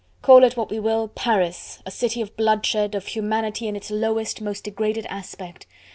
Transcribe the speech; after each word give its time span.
call 0.23 0.43
it 0.43 0.57
what 0.57 0.71
we 0.71 0.79
will! 0.79 1.07
Paris! 1.09 1.77
a 1.85 1.91
city 1.91 2.21
of 2.21 2.35
bloodshed, 2.35 2.95
of 2.95 3.05
humanity 3.05 3.67
in 3.67 3.75
its 3.75 3.91
lowest, 3.91 4.41
most 4.41 4.63
degraded 4.63 5.05
aspect. 5.11 5.67